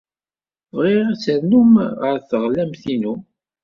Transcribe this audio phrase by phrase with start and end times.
[0.75, 3.13] Bɣiɣ ad d-ternum ɣer teɣlamt-inu.